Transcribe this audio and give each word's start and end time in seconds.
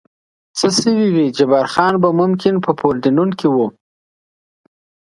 څه 0.57 0.67
شوي 0.79 1.07
وي، 1.15 1.25
جبار 1.37 1.65
خان 1.73 1.93
به 2.01 2.09
ممکن 2.21 2.55
په 2.65 2.71
پورډینون 2.79 3.29
کې 3.39 3.47
و. 3.55 3.57